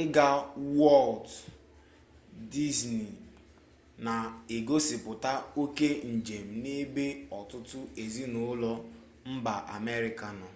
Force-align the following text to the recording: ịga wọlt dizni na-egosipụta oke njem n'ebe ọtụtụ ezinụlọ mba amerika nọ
ịga 0.00 0.26
wọlt 0.78 1.26
dizni 2.52 3.02
na-egosipụta 4.04 5.32
oke 5.62 5.88
njem 6.14 6.46
n'ebe 6.62 7.04
ọtụtụ 7.38 7.78
ezinụlọ 8.02 8.70
mba 9.32 9.54
amerika 9.76 10.26
nọ 10.40 10.48